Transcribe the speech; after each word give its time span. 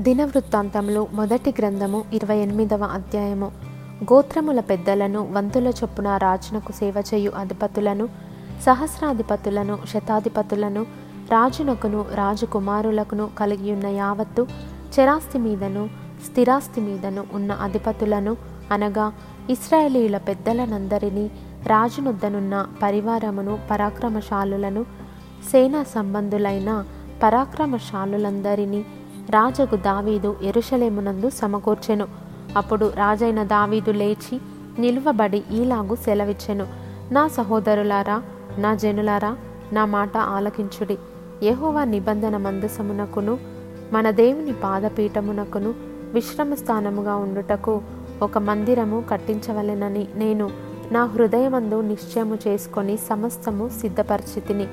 దినవృత్తాంతములు 0.00 1.06
మొదటి 1.12 1.54
గ్రంథము 1.58 2.04
ఇరవై 2.12 2.36
ఎనిమిదవ 2.36 2.82
అధ్యాయము. 2.84 3.52
గోత్రముల 4.04 4.60
పెద్దలను 4.60 5.28
వంతుల 5.32 5.68
చొప్పున 5.68 6.16
రాజునకు 6.16 6.72
సేవ 6.72 6.94
చేయు 7.14 7.30
అధిపతులను 7.30 8.08
సహస్రాధిపతులను 8.62 9.78
శతాధిపతులను 9.88 10.86
రాజునకును 11.30 12.04
రాజకుమారులకును 12.14 13.30
కలిగి 13.38 13.72
ఉన్న 13.72 13.86
యావత్తు 13.86 14.46
చరాస్తి 14.94 15.38
మీదను 15.38 15.88
స్థిరాస్తి 16.26 16.80
మీదను 16.80 17.24
ఉన్న 17.32 17.52
అధిపతులను 17.52 18.36
అనగా 18.72 19.12
ఇస్రాయేలీయుల 19.50 20.16
పెద్దలనందరినీ 20.16 21.30
రాజునొద్దనున్న 21.66 22.66
పరివారమును 22.82 23.58
పరాక్రమశాలులను 23.70 24.82
సేనా 25.50 25.82
సంబంధులైన 25.94 26.84
పరాక్రమశాలులందరినీ 27.22 28.84
రాజకు 29.30 29.76
దావీదు 29.76 30.36
ఎరుషలేమునందు 30.42 31.30
సమకూర్చెను. 31.30 32.06
అప్పుడు 32.56 32.92
రాజైన 32.96 33.42
దావీదు 33.42 33.90
లేచి 33.90 34.40
నిలువబడి 34.78 35.42
ఈలాగు 35.52 35.94
సెలవిచ్చెను. 35.94 36.66
నా 37.12 37.28
సహోదరులారా 37.28 38.22
నా 38.58 38.74
జనులారా 38.74 39.36
నా 39.72 39.84
మాట 39.84 40.16
ఆలకించుడి. 40.16 40.98
యహోవా 41.42 41.84
నిబంధన 41.84 42.36
మందసమునకును 42.36 43.38
మన 43.92 44.10
దేవుని 44.10 44.52
పాదపీఠమునకును 44.52 45.74
విశ్రమ 46.12 46.54
స్థానముగా 46.54 47.14
ఉండుటకు 47.16 47.82
ఒక 48.22 48.38
మందిరము 48.38 49.04
కట్టించవలెనని 49.10 50.08
నేను 50.14 50.50
నా 50.92 51.04
హృదయమందు 51.04 51.80
నిశ్చయము 51.80 52.38
చేసుకొని 52.46 52.96
సమస్తము 52.96 53.70
సిద్ధపరిచితిని. 53.80 54.66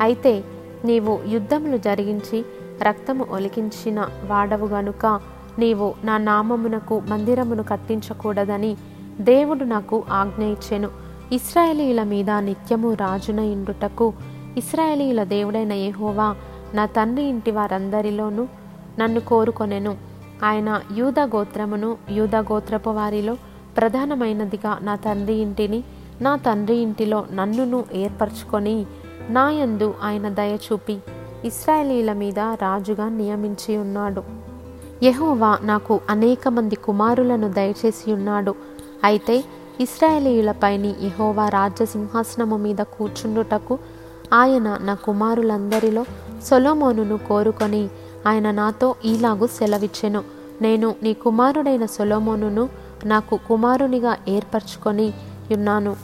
అయితే 0.00 0.44
నీవు 0.84 1.18
యుద్ధములు 1.26 1.76
జరిగించి 1.76 2.44
రక్తము 2.82 3.26
ఒలికించిన 3.30 4.08
వాడవు 4.26 4.66
గనుక 4.66 5.20
నీవు 5.58 5.94
నా 6.04 6.18
నామమునకు 6.18 7.02
మందిరమును 7.08 7.62
కట్టించకూడదని 7.62 8.76
దేవుడు 9.20 9.64
నాకు 9.64 10.04
ఆజ్ఞ 10.10 10.42
ఇచ్చెను. 10.42 10.88
ఇస్రాయేలీయుల 11.32 12.02
మీద 12.02 12.30
నిత్యము 12.30 12.94
రాజున 12.94 13.38
ఇండుటకు 13.38 14.12
ఇస్రాయేలీయుల 14.56 15.24
దేవుడైన 15.24 15.72
యెహోవా 15.72 16.34
నా 16.74 16.86
తండ్రి 16.86 17.24
ఇంటి 17.24 17.50
వారందరిలోనూ 17.50 18.46
నన్ను 18.98 19.20
కోరుకొనెను. 19.20 19.96
ఆయన 20.44 20.80
యూద 20.96 21.20
గోత్రమును 21.20 21.96
యూద 22.10 22.36
గోత్రపు 22.36 22.90
వారిలో 22.90 23.36
ప్రధానమైనదిగా 23.76 24.78
నా 24.82 24.96
తండ్రి 24.96 25.34
ఇంటిని 25.34 25.84
నా 26.20 26.36
తండ్రి 26.36 26.76
ఇంటిలో 26.76 27.24
నన్నును 27.32 27.84
ఏర్పరచుకొని 27.92 28.86
నాయందు 29.30 29.94
ఆయన 30.02 30.28
దయ 30.28 30.54
చూపి 30.54 30.98
ఇస్రాయేలీల 31.44 32.12
మీద 32.12 32.38
రాజుగా 32.38 33.08
నియమించి 33.08 33.76
ఉన్నాడు. 33.76 34.22
యహోవా 35.02 35.58
నాకు 35.62 36.00
అనేక 36.10 36.48
మంది 36.48 36.76
కుమారులను 36.76 37.52
దయచేసి 37.52 38.12
ఉన్నాడు. 38.12 38.54
అయితే 39.04 39.44
ఇస్రాయేలీయులపైని 39.80 40.94
యహోవా 41.02 41.48
రాజ్య 41.48 41.86
సింహాసనము 41.86 42.56
మీద 42.56 42.76
కూర్చుండుటకు 42.76 43.78
ఆయన 44.32 44.78
నా 44.80 44.94
కుమారులందరిలో 44.94 46.04
సొలోమోనును 46.44 47.18
కోరుకొని 47.18 47.88
ఆయన 48.26 48.50
నాతో 48.50 48.94
ఈలాగు 49.04 49.46
సెలవిచ్చెను. 49.46 50.22
నేను 50.62 50.94
నీ 51.02 51.12
కుమారుడైన 51.12 51.86
సొలోమోనును 51.86 52.68
నాకు 53.04 53.38
కుమారునిగా 53.48 54.16
ఏర్పరచుకొని 54.28 55.12
ఉన్నాను. 55.52 55.96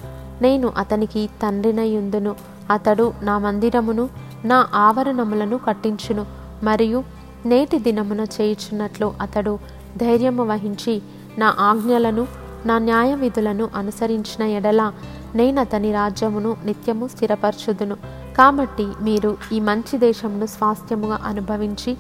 నేను 0.43 0.73
అతనికి 0.79 1.31
తండ్రినయుందును 1.43 2.35
అతడు 2.71 3.13
నా 3.23 3.39
మందిరమును 3.39 4.09
నా 4.45 4.69
ఆవరణములను 4.75 5.59
కట్టించును 5.59 6.27
మరియు 6.63 7.05
నేటి 7.47 7.79
దినమున 7.79 8.21
చేయుచున్నట్లు 8.21 9.13
అతడు 9.21 9.59
ధైర్యము 9.97 10.45
వహించి 10.45 11.03
నా 11.39 11.57
ఆజ్ఞలను 11.61 12.27
నా 12.67 12.79
న్యాయ 12.79 13.15
విధులను 13.15 13.69
అనుసరించిన 13.77 14.43
ఎడల 14.43 14.93
నేను 15.35 15.61
అతని 15.61 15.93
రాజ్యమును 15.93 16.57
నిత్యము 16.65 17.09
స్థిరపరచుదును. 17.09 17.95
కాబట్టి 18.39 18.89
మీరు 19.03 19.37
ఈ 19.53 19.61
మంచి 19.61 19.99
దేశమును 19.99 20.47
స్వాస్థ్యముగా 20.47 21.21
అనుభవించి 21.25 21.97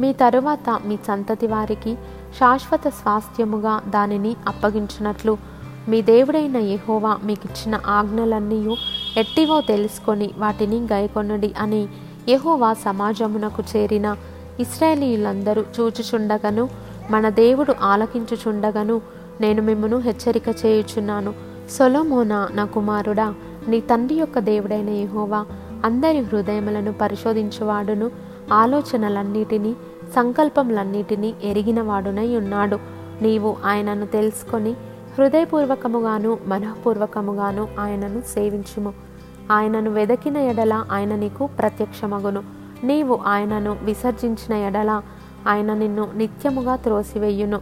మీ 0.00 0.12
తరువాత 0.12 0.80
మీ 0.86 0.96
సంతతి 0.96 1.46
వారికి 1.46 1.94
శాశ్వత 2.38 2.88
స్వాస్థ్యముగా 2.88 3.82
దానిని 3.88 4.36
అప్పగించినట్లు 4.48 5.36
మీ 5.88 6.02
దేవుడైన 6.02 6.56
యహోవా 6.56 7.18
మీకిచ్చిన 7.24 7.80
ఆజ్ఞలన్నీ 7.86 8.76
ఎట్టివో 9.16 9.60
తెలుసుకొని 9.60 10.30
వాటిని 10.38 10.78
గైకొనుడి 10.92 11.54
అని 11.58 11.88
యహోవా 12.28 12.72
సమాజమునకు 12.72 13.62
చేరిన 13.76 14.16
ఇస్రాయేలీలందరూ 14.60 15.62
చూచుచుండగను 15.62 16.68
మన 17.10 17.28
దేవుడు 17.28 17.74
ఆలకించుచుండగను 17.82 19.00
నేను 19.40 19.62
మిమ్మను 19.62 19.96
హెచ్చరిక 19.96 20.48
చేయుచున్నాను. 20.48 21.34
సొలోమోనా 21.70 22.48
నా 22.52 22.64
కుమారుడా 22.64 23.34
నీ 23.68 23.80
తండ్రి 23.80 24.18
యొక్క 24.18 24.38
దేవుడైన 24.38 24.88
యహోవా 24.88 25.46
అందరి 25.84 26.18
హృదయములను 26.18 26.92
పరిశోధించువాడును 26.92 28.10
ఆలోచనలన్నిటినీ 28.52 29.74
సంకల్పములన్నిటినీ 30.16 31.34
ఎరిగినవాడునై 31.44 32.36
ఉన్నాడు. 32.36 32.78
నీవు 33.22 33.56
ఆయనను 33.64 34.06
తెలుసుకొని 34.06 34.74
హృదయపూర్వకముగాను 35.18 36.38
మనఃపూర్వకముగాను 36.46 37.68
ఆయనను 37.80 38.20
సేవించుము. 38.20 38.92
ఆయనను 39.50 39.90
వెదకిన 39.90 40.36
ఎడల 40.36 40.84
ఆయన 40.92 41.14
నీకు 41.14 41.46
ప్రత్యక్షమగును. 41.46 42.42
నీవు 42.84 43.20
ఆయనను 43.26 43.76
విసర్జించిన 43.82 44.56
ఎడల 44.56 45.02
ఆయన 45.48 45.74
నిన్ను 45.74 46.08
నిత్యముగా 46.16 46.76
త్రోసివేయును. 46.76 47.60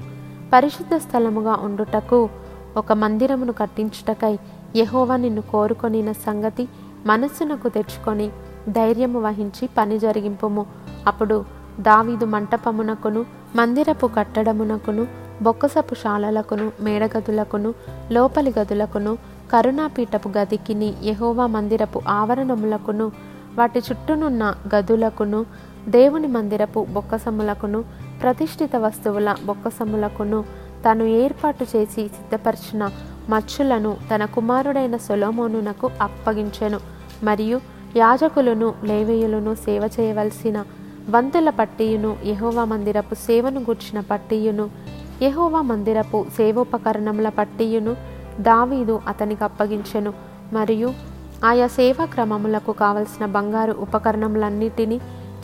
పరిశుద్ధ 0.53 0.95
స్థలముగా 0.95 1.59
ఉండుటకు 1.63 2.29
ఒక 2.77 2.93
మందిరమును 2.93 3.53
కట్టించుటకై 3.53 4.39
యహోవా 4.77 5.17
నిన్ను 5.17 5.43
కోరుకొనిన 5.43 6.13
సంగతి 6.13 6.69
మనస్సునకు 7.07 7.69
తెచ్చుకొని 7.69 8.31
ధైర్యము 8.69 9.21
వహించి 9.21 9.69
పని 9.79 9.99
జరిగింపుము. 9.99 10.67
అప్పుడు 11.07 11.45
దావీదు 11.81 12.25
మంటపమునకును 12.25 13.25
మందిరపు 13.57 14.07
కట్టడమునకును 14.17 15.28
బొక్కసపు 15.43 15.95
శాలలకును 15.95 16.73
మేడగదులకును 16.81 17.75
లోపలి 18.13 18.55
గదులకును 18.59 19.19
కరుణాపీఠపు 19.53 20.29
గదికిని 20.39 20.95
యహోవా 21.05 21.47
మందిరపు 21.47 22.01
ఆవరణములకును 22.09 23.13
వాటి 23.55 23.79
చుట్టూనున్న 23.79 24.55
గదులకును 24.75 25.47
దేవుని 25.89 26.27
మందిరపు 26.27 26.87
బొక్కసములకును 26.91 27.85
ప్రతిష్ఠిత 28.23 28.77
వస్తువుల 28.77 29.35
బొక్కసములకును 29.45 30.45
తను 30.91 31.05
ఏర్పాటు 31.05 31.65
చేసి 31.65 32.09
సిద్ధపరిచిన 32.09 32.91
మచ్చులను 33.29 33.97
తన 34.15 34.25
కుమారుడైన 34.25 34.97
సొలోమోనునకు 34.97 35.91
అప్పగించెను. 36.03 36.81
మరియు 37.23 37.61
యాజకులను 37.97 38.75
లేవేయులను 38.85 39.55
సేవ 39.55 39.91
చేయవలసిన 40.01 40.65
వంతుల 41.11 41.51
పట్టియును 41.51 42.17
యహోవా 42.27 42.65
మందిరపు 42.65 43.15
సేవను 43.15 43.61
గూర్చిన 43.61 44.01
పట్టియును 44.01 44.71
యహోవా 45.23 45.63
మందిరపు 45.63 46.27
సేవోపకరణముల 46.37 47.29
పట్టియును 47.29 47.97
దావీదు 48.41 49.01
అతనికి 49.09 49.45
అప్పగించెను. 49.45 50.13
మరియు 50.53 50.93
ఆయా 51.45 51.67
సేవా 51.67 52.05
క్రమములకు 52.05 52.73
కావలసిన 52.73 53.27
బంగారు 53.27 53.73
ఉపకరణములన్నిటినీ 53.73 55.01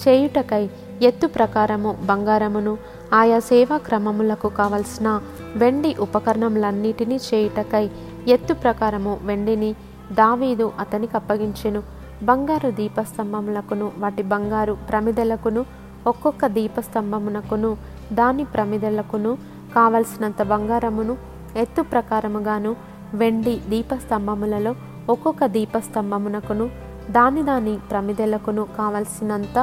చేయుటకై 0.09 0.71
ఎత్తు 1.03 1.27
ప్రకారము 1.27 1.97
బంగారమును 2.05 2.79
ఆయా 3.13 3.39
సేవా 3.39 3.77
క్రమములకు 3.77 4.49
కావలసిన 4.49 5.21
వెండి 5.57 5.97
ఉపకరణములన్నిటినీ 6.01 7.17
చేయుటకై 7.17 7.91
ఎత్తు 8.29 8.55
ప్రకారము 8.55 9.19
వెండిని 9.23 9.73
దావీదు 10.13 10.73
అతనికి 10.79 11.17
అప్పగించెను. 11.17 11.83
బంగారు 12.23 12.71
దీపస్తంభములకును 12.71 13.93
వాటి 13.99 14.23
బంగారు 14.23 14.77
ప్రమిదలకును 14.91 15.65
ఒక్కొక్క 16.07 16.47
దీపస్తంభమునకును 16.47 17.77
దాని 18.13 18.45
ప్రమిదలకును 18.45 19.54
కావలసినంత 19.75 20.43
బంగారమును 20.43 21.15
ఎత్తు 21.57 21.83
ప్రకారముగాను 21.83 22.73
వెండి 23.15 23.61
దీపస్తంభములలో 23.69 24.73
ఒక్కొక్క 25.11 25.47
దీపస్తంభమునకును 25.47 26.67
దాని 27.11 27.43
దాని 27.43 27.79
ప్రమిదలకును 27.91 28.67
కావలసినంత 28.79 29.57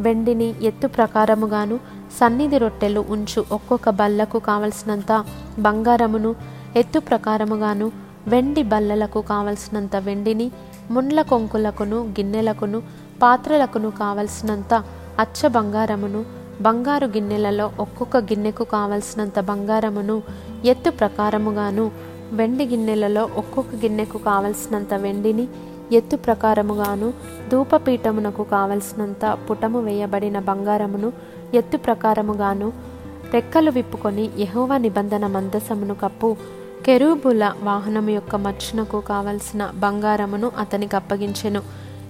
వెండిని 0.00 0.54
ఎత్తు 0.62 0.86
ప్రకారముగాను 0.88 1.76
సన్నిధి 2.18 2.58
రొట్టెలు 2.58 3.04
ఉంచు. 3.08 3.44
ఒక్కొక్క 3.52 3.90
బల్లకు 3.90 4.38
కావలసినంత 4.38 5.12
బంగారమును 5.58 6.30
ఎత్తు 6.76 6.98
ప్రకారముగాను 7.00 7.86
వెండి 8.28 8.62
బల్లలకు 8.62 9.20
కావలసినంత 9.22 9.96
వెండిని 9.96 10.46
ముండ్ల 10.90 11.22
కొంకులకును 11.22 11.96
గిన్నెలకును 12.16 12.78
పాత్రలకును 13.22 13.90
కావలసినంత 14.00 14.72
అచ్చ 15.18 15.48
బంగారమును 15.48 16.20
బంగారు 16.62 17.06
గిన్నెలలో 17.06 17.70
ఒక్కొక్క 17.80 18.16
గిన్నెకు 18.16 18.64
కావలసినంత 18.64 19.38
బంగారమును 19.40 20.16
ఎత్తు 20.64 20.90
ప్రకారముగాను 20.90 21.84
వెండి 22.32 22.64
గిన్నెలలో 22.66 23.28
ఒక్కొక్క 23.36 23.74
గిన్నెకు 23.74 24.18
కావలసినంత 24.18 24.94
వెండిని 24.94 25.44
ఎత్తు 25.92 26.16
ప్రకారముగాను 26.16 27.08
ధూపపీఠమునకు 27.48 28.42
కావలసినంత 28.44 29.36
పుటము 29.48 29.80
వేయబడిన 29.80 30.38
బంగారమును 30.38 31.12
ఎత్తు 31.54 31.76
ప్రకారముగాను 31.76 32.68
రెక్కలు 33.32 33.70
విప్పుకొని 33.70 34.30
యహోవా 34.38 34.78
నిబంధన 34.78 35.26
మందసమును 35.26 35.94
కప్పు 35.94 36.28
కెరూబుల 36.86 37.52
వాహనము 37.62 38.10
యొక్క 38.10 38.36
మచ్చునకు 38.36 39.00
కావలసిన 39.00 39.70
బంగారమును 39.76 40.50
అతనికి 40.58 40.96
అప్పగించెను. 40.96 41.62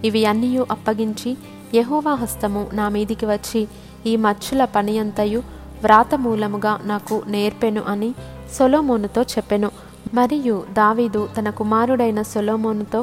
ఇవి 0.04 0.24
అన్నీ 0.24 0.58
అప్పగించి 0.70 1.30
యహోవా 1.74 2.14
హస్తము 2.14 2.66
నా 2.72 2.88
మీదికి 2.88 3.26
వచ్చి 3.26 3.68
ఈ 4.06 4.16
మచ్చుల 4.16 4.64
పని 4.64 4.98
అంతయు 4.98 5.38
వ్రాత 5.84 6.14
మూలముగా 6.14 6.80
నాకు 6.84 7.22
నేర్పెను 7.26 7.82
అని 7.86 8.14
సొలోమోనుతో 8.52 9.22
చెప్పెను. 9.22 9.70
మరియు 10.14 10.64
దావీదు 10.72 11.28
తన 11.38 11.50
కుమారుడైన 11.50 12.22
సొలోమోనుతో 12.22 13.02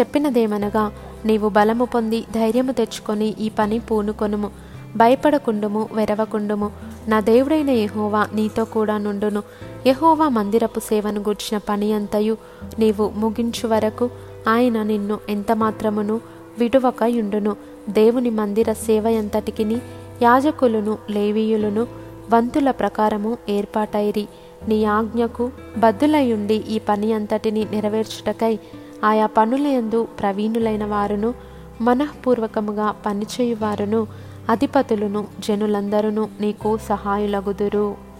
చెప్పినదేమనగా 0.00 0.92
నీవు 1.24 1.48
బలము 1.48 1.84
పొంది 1.84 2.20
ధైర్యము 2.20 2.72
తెచ్చుకొని 2.72 3.34
ఈ 3.40 3.48
పని 3.48 3.78
పూనుకొనుము. 3.78 4.50
భయపడకుండుము 4.96 5.88
వెరవకుండుము. 5.92 6.70
నా 7.08 7.20
దేవుడైన 7.20 7.70
యహోవా 7.70 8.28
నీతో 8.34 8.64
కూడా 8.64 8.98
నుండును. 8.98 9.42
యహోవా 9.86 10.28
మందిరపు 10.28 10.80
సేవను 10.80 11.20
గూర్చిన 11.20 11.60
పని 11.68 11.92
అంతయు 11.92 12.36
నీవు 12.78 13.12
ముగించు 13.16 13.68
వరకు 13.68 14.10
ఆయన 14.48 14.82
నిన్ను 14.82 15.18
ఎంతమాత్రమును 15.28 16.20
విడువకయుండును. 16.58 17.16
యుండును 17.16 17.71
దేవుని 17.88 18.30
మందిర 18.30 18.72
సేవ 18.72 19.06
ఎంతటికి 19.06 19.78
యాజకులను 20.22 20.98
లేవీయులను 21.10 21.86
వంతుల 22.32 22.70
ప్రకారము 22.70 23.38
ఏర్పాటైరి. 23.48 24.28
నీ 24.68 24.84
ఆజ్ఞకు 24.84 25.50
బద్దులయుండి 25.78 26.54
ఈ 26.54 26.78
పని 26.78 27.12
అంతటిని 27.12 27.66
నెరవేర్చుటకై 27.70 28.58
ఆయా 29.04 29.26
పనులయందు 29.26 30.08
ప్రవీణులైన 30.20 30.84
వారును 30.84 31.34
మనఃపూర్వకముగా 31.80 32.94
పనిచేయువారును 33.06 34.06
అధిపతులను 34.48 35.26
జనులందరూ 35.40 36.28
నీకు 36.40 36.78
సహాయులగుదురు. 36.88 38.11